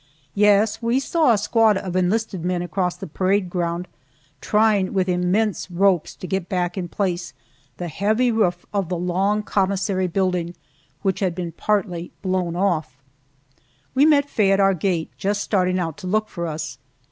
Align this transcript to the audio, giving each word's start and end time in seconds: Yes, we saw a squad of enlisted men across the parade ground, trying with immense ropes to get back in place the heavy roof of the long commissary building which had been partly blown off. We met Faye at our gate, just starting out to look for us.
Yes, 0.33 0.81
we 0.81 0.99
saw 0.99 1.31
a 1.31 1.37
squad 1.37 1.77
of 1.77 1.95
enlisted 1.95 2.43
men 2.43 2.63
across 2.63 2.95
the 2.97 3.05
parade 3.05 3.51
ground, 3.51 3.87
trying 4.41 4.95
with 4.95 5.07
immense 5.07 5.69
ropes 5.69 6.15
to 6.15 6.25
get 6.25 6.49
back 6.49 6.75
in 6.75 6.87
place 6.87 7.33
the 7.77 7.87
heavy 7.87 8.31
roof 8.31 8.65
of 8.73 8.89
the 8.89 8.97
long 8.97 9.43
commissary 9.43 10.07
building 10.07 10.55
which 11.03 11.19
had 11.19 11.35
been 11.35 11.51
partly 11.51 12.11
blown 12.23 12.55
off. 12.55 12.97
We 13.93 14.07
met 14.07 14.27
Faye 14.27 14.51
at 14.51 14.59
our 14.59 14.73
gate, 14.73 15.11
just 15.19 15.43
starting 15.43 15.77
out 15.77 15.97
to 15.97 16.07
look 16.07 16.29
for 16.29 16.47
us. 16.47 16.79